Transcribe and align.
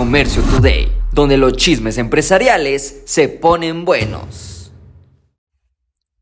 Comercio 0.00 0.42
Today, 0.44 0.90
donde 1.12 1.36
los 1.36 1.52
chismes 1.58 1.98
empresariales 1.98 3.02
se 3.04 3.28
ponen 3.28 3.84
buenos. 3.84 4.72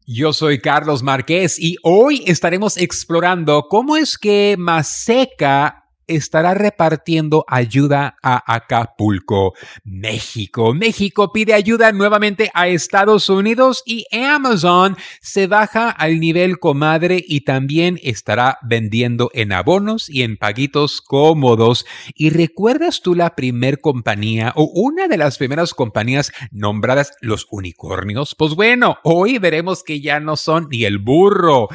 Yo 0.05 0.33
soy 0.33 0.59
Carlos 0.59 1.05
Márquez 1.05 1.61
y 1.61 1.77
hoy 1.85 2.25
estaremos 2.27 2.77
explorando 2.77 3.67
cómo 3.71 3.97
es 3.97 4.19
que 4.19 4.57
Maseca 4.59 5.88
estará 6.09 6.55
repartiendo 6.55 7.45
ayuda 7.47 8.17
a 8.23 8.55
Acapulco, 8.55 9.55
México. 9.85 10.75
México 10.75 11.33
pide 11.33 11.55
ayuda 11.55 11.93
nuevamente 11.93 12.51
a 12.55 12.69
Estados 12.69 13.29
Unidos 13.29 13.83
y 13.87 14.07
Amazon 14.17 14.97
se 15.21 15.47
baja 15.47 15.91
al 15.91 16.21
nivel 16.21 16.59
comadre 16.59 17.25
y 17.27 17.43
también 17.43 18.01
estará 18.03 18.59
vendiendo 18.63 19.31
en 19.35 19.53
abonos 19.53 20.09
y 20.09 20.23
en 20.23 20.37
paguitos 20.37 21.01
cómodos. 21.01 21.87
¿Y 22.15 22.31
recuerdas 22.31 23.03
tú 23.03 23.15
la 23.15 23.37
primer 23.37 23.81
compañía 23.81 24.53
o 24.57 24.65
una 24.75 25.09
de 25.09 25.19
las 25.19 25.39
primeras 25.39 25.75
compañías 25.75 26.33
nombradas 26.51 27.13
los 27.21 27.47
unicornios? 27.51 28.35
Pues 28.35 28.55
bueno, 28.55 28.99
hoy 29.05 29.39
veremos 29.39 29.85
que 29.85 30.01
ya 30.01 30.21
no 30.21 30.37
son 30.37 30.69
ni 30.71 30.85
el 30.85 30.99
burro. 30.99 31.69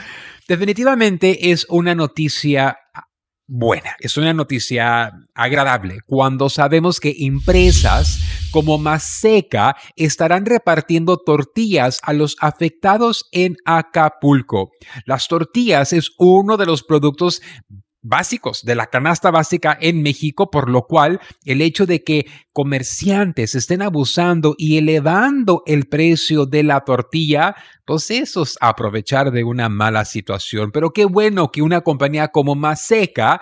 Definitivamente 0.47 1.51
es 1.51 1.65
una 1.69 1.95
noticia 1.95 2.77
buena, 3.47 3.95
es 3.99 4.17
una 4.17 4.33
noticia 4.33 5.11
agradable 5.33 5.99
cuando 6.07 6.49
sabemos 6.49 6.99
que 6.99 7.15
empresas 7.19 8.19
como 8.51 8.77
Maseca 8.77 9.75
estarán 9.95 10.45
repartiendo 10.45 11.17
tortillas 11.17 11.99
a 12.03 12.13
los 12.13 12.35
afectados 12.39 13.27
en 13.31 13.57
Acapulco. 13.65 14.71
Las 15.05 15.27
tortillas 15.27 15.91
es 15.93 16.11
uno 16.17 16.57
de 16.57 16.65
los 16.65 16.83
productos 16.83 17.41
básicos 18.03 18.63
de 18.63 18.75
la 18.75 18.87
canasta 18.87 19.31
básica 19.31 19.75
en 19.81 20.03
México, 20.03 20.51
por 20.51 20.69
lo 20.69 20.85
cual 20.85 21.19
el 21.45 21.61
hecho 21.61 21.85
de 21.85 22.03
que 22.03 22.27
comerciantes 22.51 23.55
estén 23.55 23.81
abusando 23.81 24.55
y 24.57 24.77
elevando 24.77 25.63
el 25.65 25.87
precio 25.87 26.45
de 26.45 26.63
la 26.63 26.81
tortilla, 26.81 27.55
pues 27.85 28.11
eso 28.11 28.43
es 28.43 28.57
aprovechar 28.61 29.31
de 29.31 29.43
una 29.43 29.69
mala 29.69 30.05
situación. 30.05 30.71
Pero 30.71 30.91
qué 30.91 31.05
bueno 31.05 31.51
que 31.51 31.61
una 31.61 31.81
compañía 31.81 32.27
como 32.27 32.53
Maseca 32.55 33.41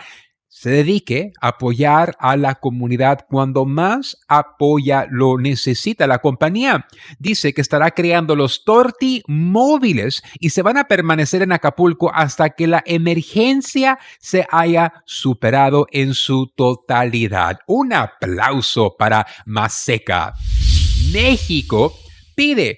se 0.53 0.69
dedique 0.69 1.31
a 1.39 1.47
apoyar 1.47 2.13
a 2.19 2.35
la 2.35 2.55
comunidad 2.55 3.25
cuando 3.29 3.65
más 3.65 4.17
apoya 4.27 5.07
lo 5.09 5.37
necesita. 5.37 6.07
La 6.07 6.19
compañía 6.19 6.87
dice 7.19 7.53
que 7.53 7.61
estará 7.61 7.91
creando 7.91 8.35
los 8.35 8.65
torti 8.65 9.23
móviles 9.27 10.21
y 10.41 10.49
se 10.49 10.61
van 10.61 10.77
a 10.77 10.89
permanecer 10.89 11.41
en 11.41 11.53
Acapulco 11.53 12.11
hasta 12.13 12.49
que 12.49 12.67
la 12.67 12.83
emergencia 12.85 13.97
se 14.19 14.45
haya 14.51 14.91
superado 15.05 15.87
en 15.89 16.13
su 16.13 16.47
totalidad. 16.53 17.59
Un 17.65 17.93
aplauso 17.93 18.95
para 18.99 19.25
Maseca. 19.45 20.33
México 21.13 21.93
pide 22.35 22.77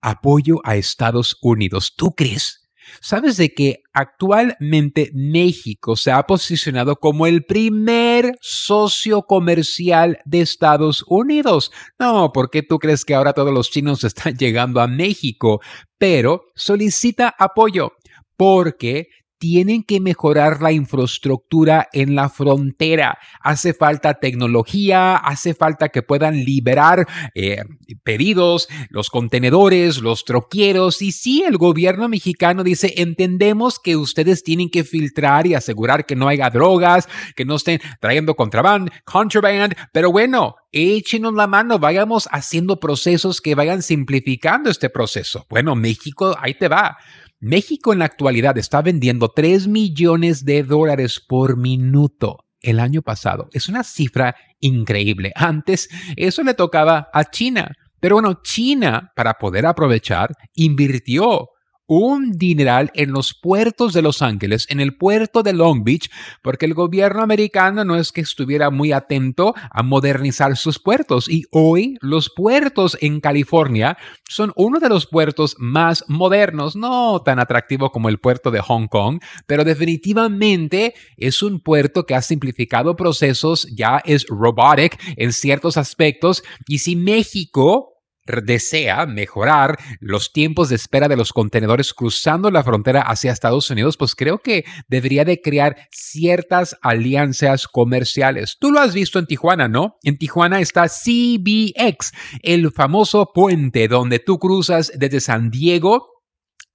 apoyo 0.00 0.60
a 0.62 0.76
Estados 0.76 1.36
Unidos. 1.42 1.94
¿Tú 1.96 2.14
crees? 2.14 2.57
¿Sabes 3.00 3.36
de 3.36 3.52
que 3.54 3.82
actualmente 3.92 5.10
México 5.14 5.96
se 5.96 6.10
ha 6.10 6.22
posicionado 6.24 6.96
como 6.96 7.26
el 7.26 7.44
primer 7.44 8.36
socio 8.40 9.22
comercial 9.22 10.18
de 10.24 10.40
Estados 10.40 11.04
Unidos? 11.06 11.72
No, 11.98 12.32
¿por 12.32 12.50
qué 12.50 12.62
tú 12.62 12.78
crees 12.78 13.04
que 13.04 13.14
ahora 13.14 13.32
todos 13.32 13.52
los 13.52 13.70
chinos 13.70 14.04
están 14.04 14.36
llegando 14.36 14.80
a 14.80 14.88
México? 14.88 15.60
Pero 15.98 16.46
solicita 16.54 17.34
apoyo 17.38 17.92
porque 18.36 19.08
tienen 19.38 19.84
que 19.84 20.00
mejorar 20.00 20.60
la 20.60 20.72
infraestructura 20.72 21.88
en 21.92 22.14
la 22.14 22.28
frontera. 22.28 23.18
Hace 23.40 23.72
falta 23.72 24.14
tecnología, 24.14 25.16
hace 25.16 25.54
falta 25.54 25.88
que 25.88 26.02
puedan 26.02 26.44
liberar 26.44 27.06
eh, 27.34 27.62
pedidos, 28.02 28.68
los 28.90 29.10
contenedores, 29.10 29.98
los 29.98 30.24
troqueros. 30.24 31.02
Y 31.02 31.12
sí, 31.12 31.42
el 31.46 31.56
gobierno 31.56 32.08
mexicano 32.08 32.64
dice, 32.64 32.94
entendemos 32.96 33.78
que 33.78 33.96
ustedes 33.96 34.42
tienen 34.42 34.70
que 34.70 34.84
filtrar 34.84 35.46
y 35.46 35.54
asegurar 35.54 36.06
que 36.06 36.16
no 36.16 36.28
haya 36.28 36.50
drogas, 36.50 37.08
que 37.36 37.44
no 37.44 37.56
estén 37.56 37.80
trayendo 38.00 38.34
contraband, 38.34 38.90
contraband, 39.04 39.74
pero 39.92 40.10
bueno, 40.10 40.56
échenos 40.72 41.34
la 41.34 41.46
mano, 41.46 41.78
vayamos 41.78 42.28
haciendo 42.32 42.80
procesos 42.80 43.40
que 43.40 43.54
vayan 43.54 43.82
simplificando 43.82 44.70
este 44.70 44.90
proceso. 44.90 45.46
Bueno, 45.48 45.74
México, 45.74 46.36
ahí 46.40 46.54
te 46.54 46.68
va. 46.68 46.98
México 47.40 47.92
en 47.92 48.00
la 48.00 48.06
actualidad 48.06 48.58
está 48.58 48.82
vendiendo 48.82 49.28
3 49.28 49.68
millones 49.68 50.44
de 50.44 50.64
dólares 50.64 51.20
por 51.20 51.56
minuto 51.56 52.44
el 52.60 52.80
año 52.80 53.02
pasado. 53.02 53.48
Es 53.52 53.68
una 53.68 53.84
cifra 53.84 54.34
increíble. 54.58 55.32
Antes 55.36 55.88
eso 56.16 56.42
le 56.42 56.54
tocaba 56.54 57.08
a 57.12 57.24
China. 57.30 57.72
Pero 58.00 58.16
bueno, 58.16 58.40
China, 58.42 59.12
para 59.14 59.34
poder 59.34 59.66
aprovechar, 59.66 60.32
invirtió 60.54 61.50
un 61.88 62.32
dineral 62.32 62.92
en 62.94 63.12
los 63.12 63.34
puertos 63.34 63.94
de 63.94 64.02
Los 64.02 64.22
Ángeles, 64.22 64.66
en 64.68 64.78
el 64.78 64.96
puerto 64.96 65.42
de 65.42 65.54
Long 65.54 65.82
Beach, 65.82 66.10
porque 66.42 66.66
el 66.66 66.74
gobierno 66.74 67.22
americano 67.22 67.84
no 67.84 67.96
es 67.96 68.12
que 68.12 68.20
estuviera 68.20 68.70
muy 68.70 68.92
atento 68.92 69.54
a 69.70 69.82
modernizar 69.82 70.56
sus 70.56 70.78
puertos. 70.78 71.28
Y 71.28 71.44
hoy 71.50 71.96
los 72.00 72.30
puertos 72.30 72.96
en 73.00 73.20
California 73.20 73.96
son 74.28 74.52
uno 74.54 74.78
de 74.78 74.90
los 74.90 75.06
puertos 75.06 75.56
más 75.58 76.04
modernos, 76.08 76.76
no 76.76 77.22
tan 77.24 77.38
atractivo 77.40 77.90
como 77.90 78.08
el 78.08 78.18
puerto 78.18 78.50
de 78.50 78.60
Hong 78.60 78.86
Kong, 78.86 79.20
pero 79.46 79.64
definitivamente 79.64 80.94
es 81.16 81.42
un 81.42 81.60
puerto 81.60 82.04
que 82.04 82.14
ha 82.14 82.22
simplificado 82.22 82.96
procesos, 82.96 83.66
ya 83.74 84.02
es 84.04 84.26
robotic 84.28 84.98
en 85.16 85.32
ciertos 85.32 85.78
aspectos. 85.78 86.42
Y 86.66 86.78
si 86.78 86.96
México 86.96 87.97
desea 88.44 89.06
mejorar 89.06 89.78
los 90.00 90.32
tiempos 90.32 90.68
de 90.68 90.76
espera 90.76 91.08
de 91.08 91.16
los 91.16 91.32
contenedores 91.32 91.92
cruzando 91.94 92.50
la 92.50 92.62
frontera 92.62 93.02
hacia 93.02 93.32
Estados 93.32 93.70
Unidos, 93.70 93.96
pues 93.96 94.14
creo 94.14 94.38
que 94.38 94.64
debería 94.88 95.24
de 95.24 95.40
crear 95.40 95.76
ciertas 95.90 96.76
alianzas 96.82 97.66
comerciales. 97.66 98.56
Tú 98.58 98.70
lo 98.70 98.80
has 98.80 98.94
visto 98.94 99.18
en 99.18 99.26
Tijuana, 99.26 99.68
¿no? 99.68 99.96
En 100.02 100.18
Tijuana 100.18 100.60
está 100.60 100.88
CBX, 100.88 102.12
el 102.42 102.70
famoso 102.72 103.32
puente 103.34 103.88
donde 103.88 104.18
tú 104.18 104.38
cruzas 104.38 104.92
desde 104.96 105.20
San 105.20 105.50
Diego 105.50 106.17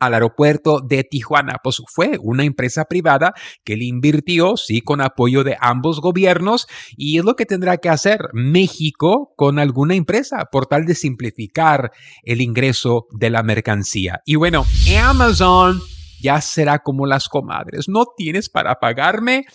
al 0.05 0.13
aeropuerto 0.13 0.79
de 0.79 1.03
Tijuana. 1.03 1.57
Pues 1.63 1.81
fue 1.87 2.17
una 2.21 2.43
empresa 2.43 2.85
privada 2.85 3.33
que 3.63 3.77
le 3.77 3.85
invirtió, 3.85 4.57
sí, 4.57 4.81
con 4.81 5.01
apoyo 5.01 5.43
de 5.43 5.57
ambos 5.59 6.01
gobiernos 6.01 6.67
y 6.95 7.17
es 7.17 7.25
lo 7.25 7.35
que 7.35 7.45
tendrá 7.45 7.77
que 7.77 7.89
hacer 7.89 8.19
México 8.33 9.33
con 9.35 9.59
alguna 9.59 9.95
empresa 9.95 10.45
por 10.51 10.65
tal 10.65 10.85
de 10.85 10.95
simplificar 10.95 11.91
el 12.23 12.41
ingreso 12.41 13.07
de 13.11 13.29
la 13.29 13.43
mercancía. 13.43 14.21
Y 14.25 14.35
bueno, 14.35 14.65
Amazon 15.01 15.81
ya 16.21 16.39
será 16.41 16.79
como 16.79 17.05
las 17.05 17.27
comadres. 17.29 17.89
¿No 17.89 18.05
tienes 18.15 18.49
para 18.49 18.79
pagarme? 18.79 19.45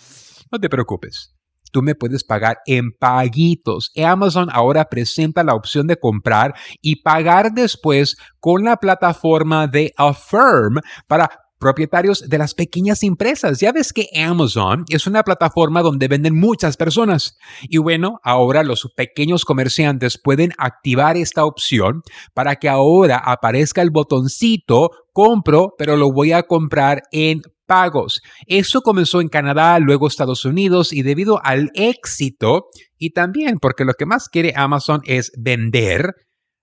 No 0.51 0.59
te 0.59 0.69
preocupes 0.69 1.38
tú 1.71 1.81
me 1.81 1.95
puedes 1.95 2.23
pagar 2.23 2.59
en 2.65 2.91
paguitos. 2.91 3.91
Amazon 3.97 4.49
ahora 4.51 4.85
presenta 4.85 5.43
la 5.43 5.55
opción 5.55 5.87
de 5.87 5.97
comprar 5.97 6.53
y 6.81 6.97
pagar 6.97 7.51
después 7.53 8.17
con 8.39 8.63
la 8.63 8.77
plataforma 8.77 9.67
de 9.67 9.93
Affirm 9.97 10.81
para 11.07 11.29
propietarios 11.59 12.27
de 12.27 12.37
las 12.37 12.53
pequeñas 12.53 13.03
empresas. 13.03 13.59
Ya 13.59 13.71
ves 13.71 13.93
que 13.93 14.07
Amazon 14.15 14.85
es 14.89 15.05
una 15.05 15.23
plataforma 15.23 15.81
donde 15.81 16.07
venden 16.07 16.39
muchas 16.39 16.77
personas. 16.77 17.37
Y 17.63 17.77
bueno, 17.77 18.19
ahora 18.23 18.63
los 18.63 18.87
pequeños 18.95 19.45
comerciantes 19.45 20.19
pueden 20.21 20.51
activar 20.57 21.17
esta 21.17 21.45
opción 21.45 22.01
para 22.33 22.55
que 22.55 22.69
ahora 22.69 23.17
aparezca 23.17 23.81
el 23.81 23.91
botoncito 23.91 24.89
compro, 25.13 25.73
pero 25.77 25.97
lo 25.97 26.11
voy 26.11 26.31
a 26.31 26.43
comprar 26.43 27.03
en 27.11 27.41
pagos. 27.67 28.21
Eso 28.47 28.81
comenzó 28.81 29.21
en 29.21 29.27
Canadá, 29.27 29.77
luego 29.79 30.07
Estados 30.07 30.43
Unidos 30.43 30.91
y 30.91 31.03
debido 31.03 31.39
al 31.43 31.69
éxito 31.75 32.65
y 32.97 33.11
también 33.11 33.59
porque 33.61 33.85
lo 33.85 33.93
que 33.93 34.07
más 34.07 34.27
quiere 34.27 34.53
Amazon 34.55 35.01
es 35.05 35.31
vender, 35.37 36.13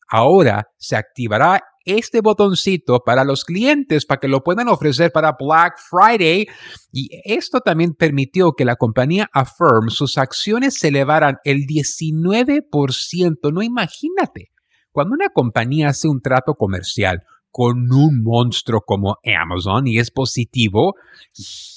ahora 0.09 0.65
se 0.79 0.97
activará 0.97 1.61
este 1.87 2.21
botoncito 2.21 3.01
para 3.05 3.25
los 3.25 3.45
clientes 3.45 4.05
para 4.05 4.21
que 4.21 4.29
lo 4.29 4.43
puedan 4.43 4.69
ofrecer 4.69 5.11
para 5.13 5.37
Black 5.39 5.79
Friday. 5.89 6.47
Y 6.93 7.09
esto 7.25 7.61
también 7.61 7.95
permitió 7.95 8.53
que 8.53 8.67
la 8.67 8.77
compañía 8.77 9.31
Affirm 9.33 9.89
sus 9.89 10.19
acciones 10.19 10.79
se 10.79 10.89
elevaran 10.89 11.37
el 11.45 11.61
19%. 11.61 13.53
No 13.53 13.63
imagínate, 13.63 14.51
cuando 14.91 15.15
una 15.15 15.29
compañía 15.31 15.89
hace 15.89 16.09
un 16.09 16.21
trato 16.21 16.55
comercial 16.55 17.23
con 17.51 17.91
un 17.91 18.23
monstruo 18.23 18.83
como 18.85 19.17
Amazon 19.25 19.87
y 19.87 19.99
es 19.99 20.11
positivo, 20.11 20.95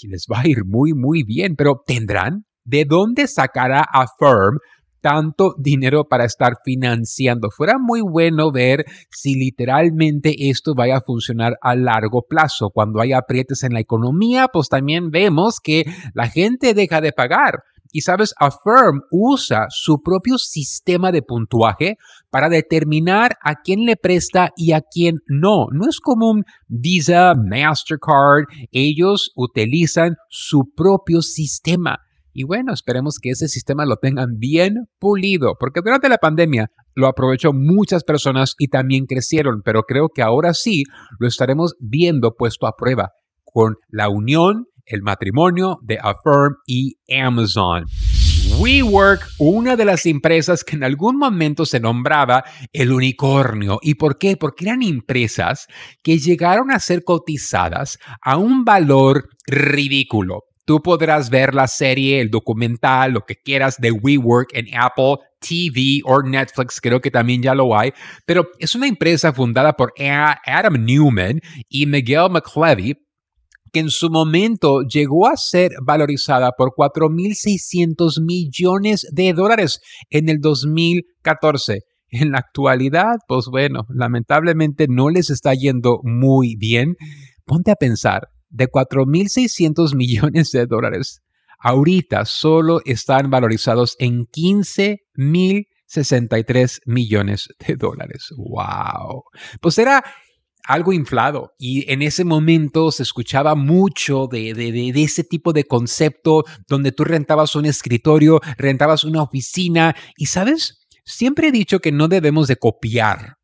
les 0.04 0.26
va 0.30 0.42
a 0.42 0.48
ir 0.48 0.66
muy, 0.66 0.94
muy 0.94 1.24
bien, 1.24 1.56
pero 1.56 1.82
¿tendrán? 1.86 2.46
¿De 2.66 2.84
dónde 2.84 3.28
sacará 3.28 3.82
a 3.82 4.06
Firm 4.20 4.60
tanto 5.02 5.56
dinero 5.58 6.08
para 6.08 6.26
estar 6.26 6.58
financiando. 6.64 7.50
Fuera 7.50 7.78
muy 7.80 8.02
bueno 8.02 8.52
ver 8.52 8.86
si 9.10 9.36
literalmente 9.36 10.50
esto 10.50 10.74
vaya 10.76 10.98
a 10.98 11.02
funcionar 11.02 11.58
a 11.62 11.76
largo 11.76 12.24
plazo. 12.28 12.70
Cuando 12.70 13.02
hay 13.02 13.14
aprietes 13.14 13.64
en 13.64 13.74
la 13.74 13.80
economía, 13.80 14.48
pues 14.52 14.70
también 14.70 15.12
vemos 15.12 15.60
que 15.60 15.86
la 16.14 16.28
gente 16.28 16.74
deja 16.74 17.02
de 17.02 17.12
pagar. 17.12 17.64
Y 17.92 18.02
sabes, 18.02 18.36
Affirm 18.40 19.02
usa 19.10 19.66
su 19.70 20.04
propio 20.04 20.38
sistema 20.38 21.12
de 21.12 21.24
puntuaje 21.24 21.98
para 22.30 22.48
determinar 22.48 23.38
a 23.44 23.56
quién 23.64 23.86
le 23.86 23.96
presta 23.96 24.52
y 24.56 24.74
a 24.74 24.82
quién 24.82 25.18
no. 25.28 25.68
No 25.72 25.90
es 25.90 26.00
como 26.00 26.30
un 26.30 26.44
Visa, 26.68 27.34
Mastercard. 27.34 28.46
Ellos 28.72 29.32
utilizan 29.36 30.18
su 30.30 30.72
propio 30.76 31.24
sistema. 31.24 31.98
Y 32.34 32.44
bueno, 32.44 32.74
esperemos 32.74 33.18
que 33.22 33.32
ese 33.32 33.48
sistema 33.48 33.86
lo 33.86 33.98
tengan 33.98 34.38
bien 34.38 34.88
pulido, 35.00 35.56
porque 35.60 35.82
durante 35.84 36.10
la 36.10 36.18
pandemia 36.18 36.72
lo 36.96 37.08
aprovechó 37.08 37.54
muchas 37.54 38.04
personas 38.04 38.56
y 38.58 38.68
también 38.68 39.06
crecieron, 39.06 39.62
pero 39.64 39.84
creo 39.84 40.10
que 40.10 40.22
ahora 40.22 40.54
sí 40.54 40.84
lo 41.20 41.28
estaremos 41.28 41.76
viendo 41.80 42.36
puesto 42.36 42.68
a 42.68 42.76
prueba 42.78 43.12
con 43.44 43.76
la 43.90 44.10
unión, 44.10 44.66
el 44.86 45.02
matrimonio 45.02 45.80
de 45.82 45.98
Affirm 45.98 46.56
y 46.68 46.98
Amazon. 47.12 47.86
WeWork, 48.58 49.26
una 49.38 49.76
de 49.76 49.86
las 49.86 50.06
empresas 50.06 50.64
que 50.64 50.76
en 50.76 50.84
algún 50.84 51.18
momento 51.18 51.66
se 51.66 51.80
nombraba 51.80 52.44
el 52.74 52.92
unicornio. 52.92 53.80
¿Y 53.82 53.96
por 53.96 54.18
qué? 54.18 54.36
Porque 54.36 54.66
eran 54.66 54.82
empresas 54.82 55.68
que 56.04 56.18
llegaron 56.18 56.72
a 56.72 56.80
ser 56.80 57.04
cotizadas 57.04 58.00
a 58.22 58.38
un 58.38 58.66
valor 58.66 59.30
ridículo. 59.46 60.49
Tú 60.70 60.84
podrás 60.84 61.32
ver 61.32 61.56
la 61.56 61.68
serie, 61.68 62.22
el 62.22 62.30
documental, 62.30 63.14
lo 63.14 63.26
que 63.26 63.34
quieras 63.34 63.78
de 63.80 63.92
WeWork 63.92 64.50
en 64.54 64.68
Apple 64.78 65.16
TV 65.40 66.02
o 66.06 66.22
Netflix, 66.22 66.80
creo 66.80 67.02
que 67.02 67.10
también 67.10 67.42
ya 67.42 67.56
lo 67.56 67.76
hay, 67.76 67.92
pero 68.28 68.48
es 68.60 68.76
una 68.76 68.86
empresa 68.86 69.34
fundada 69.34 69.74
por 69.74 69.94
Adam 69.98 70.86
Newman 70.86 71.42
y 71.70 71.88
Miguel 71.88 72.30
McClevy, 72.30 72.94
que 73.74 73.80
en 73.80 73.90
su 73.90 74.12
momento 74.12 74.84
llegó 74.84 75.28
a 75.28 75.38
ser 75.38 75.72
valorizada 75.82 76.52
por 76.52 76.76
4.600 76.78 78.24
millones 78.24 79.08
de 79.12 79.34
dólares 79.34 79.82
en 80.12 80.30
el 80.30 80.40
2014. 80.40 81.80
En 82.12 82.30
la 82.30 82.38
actualidad, 82.38 83.16
pues 83.28 83.48
bueno, 83.50 83.88
lamentablemente 83.90 84.86
no 84.88 85.10
les 85.10 85.32
está 85.32 85.56
yendo 85.56 86.00
muy 86.04 86.56
bien. 86.58 86.96
Ponte 87.44 87.72
a 87.72 87.76
pensar, 87.76 88.28
de 88.50 88.68
4.600 88.68 89.96
millones 89.96 90.52
de 90.52 90.66
dólares, 90.66 91.22
ahorita 91.60 92.26
solo 92.26 92.82
están 92.86 93.30
valorizados 93.30 93.96
en 94.00 94.26
15.063 94.28 96.82
millones 96.86 97.50
de 97.66 97.76
dólares. 97.76 98.34
¡Wow! 98.38 99.24
Pues 99.62 99.78
era 99.78 100.04
algo 100.70 100.94
inflado 100.94 101.56
y 101.58 101.92
en 101.92 102.04
ese 102.04 102.24
momento 102.24 102.92
se 102.92 103.02
escuchaba 103.02 103.56
mucho 103.56 104.28
de, 104.28 104.54
de, 104.54 104.72
de, 104.72 105.04
ese 105.04 105.24
tipo 105.24 105.52
de 105.52 105.64
concepto 105.64 106.44
donde 106.68 106.92
tú 106.92 107.06
rentabas 107.06 107.56
un 107.56 107.66
escritorio, 107.66 108.40
rentabas 108.56 109.04
una 109.04 109.24
oficina 109.24 109.96
y 110.16 110.28
sabes, 110.28 110.86
siempre 111.04 111.48
he 111.48 111.52
dicho 111.52 111.80
que 111.80 111.92
no 111.92 112.08
debemos 112.08 112.48
de 112.48 112.58
copiar 112.58 113.39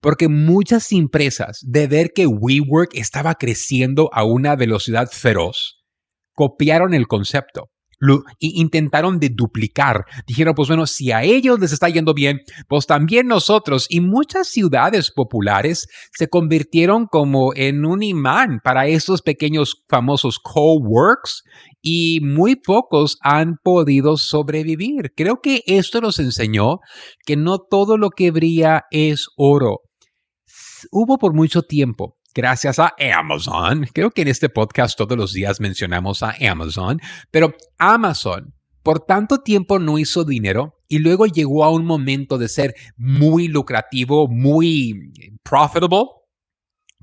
porque 0.00 0.28
muchas 0.28 0.90
empresas, 0.92 1.60
de 1.62 1.86
ver 1.86 2.12
que 2.14 2.26
WeWork 2.26 2.94
estaba 2.94 3.34
creciendo 3.34 4.10
a 4.12 4.24
una 4.24 4.56
velocidad 4.56 5.08
feroz, 5.10 5.80
copiaron 6.34 6.94
el 6.94 7.06
concepto. 7.06 7.70
Lo, 8.02 8.22
intentaron 8.38 9.18
de 9.20 9.28
duplicar. 9.28 10.06
Dijeron, 10.26 10.54
pues 10.54 10.68
bueno, 10.68 10.86
si 10.86 11.12
a 11.12 11.22
ellos 11.22 11.60
les 11.60 11.70
está 11.70 11.86
yendo 11.90 12.14
bien, 12.14 12.40
pues 12.66 12.86
también 12.86 13.26
nosotros. 13.26 13.86
Y 13.90 14.00
muchas 14.00 14.48
ciudades 14.48 15.12
populares 15.14 15.86
se 16.16 16.28
convirtieron 16.28 17.04
como 17.04 17.52
en 17.54 17.84
un 17.84 18.02
imán 18.02 18.60
para 18.64 18.86
esos 18.86 19.20
pequeños 19.20 19.84
famosos 19.86 20.38
coworks 20.38 21.42
y 21.82 22.20
muy 22.22 22.56
pocos 22.56 23.18
han 23.20 23.56
podido 23.62 24.16
sobrevivir. 24.16 25.12
Creo 25.14 25.42
que 25.42 25.62
esto 25.66 26.00
nos 26.00 26.18
enseñó 26.18 26.78
que 27.26 27.36
no 27.36 27.58
todo 27.58 27.98
lo 27.98 28.08
que 28.08 28.30
brilla 28.30 28.84
es 28.90 29.26
oro 29.36 29.89
hubo 30.90 31.18
por 31.18 31.34
mucho 31.34 31.62
tiempo 31.62 32.16
gracias 32.34 32.78
a 32.78 32.94
Amazon. 33.16 33.86
Creo 33.92 34.10
que 34.10 34.22
en 34.22 34.28
este 34.28 34.48
podcast 34.48 34.96
todos 34.96 35.16
los 35.16 35.32
días 35.32 35.60
mencionamos 35.60 36.22
a 36.22 36.34
Amazon, 36.48 37.00
pero 37.30 37.54
Amazon 37.78 38.54
por 38.82 39.00
tanto 39.00 39.38
tiempo 39.38 39.78
no 39.78 39.98
hizo 39.98 40.24
dinero 40.24 40.78
y 40.88 40.98
luego 40.98 41.26
llegó 41.26 41.64
a 41.64 41.70
un 41.70 41.84
momento 41.84 42.38
de 42.38 42.48
ser 42.48 42.74
muy 42.96 43.48
lucrativo, 43.48 44.26
muy 44.28 45.12
profitable, 45.42 46.06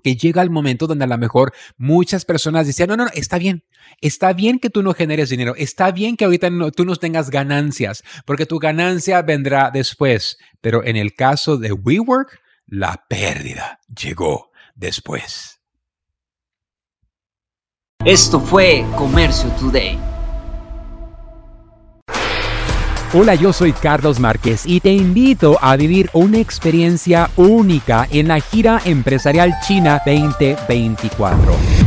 que 0.03 0.15
llega 0.15 0.41
el 0.41 0.49
momento 0.49 0.87
donde 0.87 1.05
a 1.05 1.07
lo 1.07 1.17
mejor 1.17 1.53
muchas 1.77 2.25
personas 2.25 2.65
decían, 2.65 2.89
no, 2.89 2.97
no, 2.97 3.05
no, 3.05 3.11
está 3.13 3.37
bien, 3.37 3.63
está 4.01 4.33
bien 4.33 4.59
que 4.59 4.69
tú 4.69 4.81
no 4.81 4.93
generes 4.93 5.29
dinero, 5.29 5.53
está 5.55 5.91
bien 5.91 6.15
que 6.17 6.25
ahorita 6.25 6.49
tú 6.75 6.85
no 6.85 6.95
tengas 6.95 7.29
ganancias, 7.29 8.03
porque 8.25 8.45
tu 8.45 8.59
ganancia 8.59 9.21
vendrá 9.21 9.69
después, 9.71 10.37
pero 10.61 10.83
en 10.83 10.95
el 10.95 11.13
caso 11.13 11.57
de 11.57 11.73
WeWork, 11.73 12.39
la 12.67 13.03
pérdida 13.07 13.79
llegó 13.95 14.51
después. 14.75 15.59
Esto 18.05 18.39
fue 18.39 18.85
Comercio 18.95 19.49
Today. 19.59 19.97
Hola, 23.13 23.35
yo 23.35 23.53
soy 23.53 23.71
Carlos 23.71 24.19
Márquez 24.19 24.65
y 24.65 24.81
te 24.81 24.91
invito 24.91 25.57
a 25.61 25.77
vivir 25.77 26.09
una 26.13 26.39
experiencia 26.39 27.29
única 27.37 28.05
en 28.11 28.27
la 28.27 28.41
gira 28.41 28.81
empresarial 28.85 29.53
China 29.65 30.01
2024 30.05 31.86